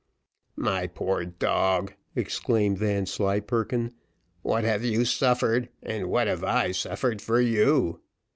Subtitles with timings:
[0.55, 3.93] "My poor dog!" exclaimed Vanslyperken,
[4.41, 8.01] "what have you suffered, and what have I suffered for you?